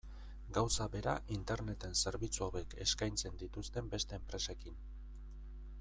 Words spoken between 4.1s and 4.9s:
enpresekin.